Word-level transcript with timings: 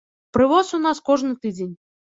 Прывоз 0.37 0.73
у 0.79 0.81
нас 0.87 1.05
кожны 1.11 1.39
тыдзень. 1.47 1.75